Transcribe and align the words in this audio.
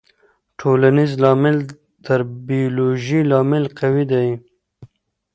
ټولنيز 0.59 1.11
لامل 1.23 1.57
تر 2.05 2.19
بيولوژيکي 2.47 3.27
لامل 3.31 3.63
قوي 3.79 4.03
دی. 4.11 4.27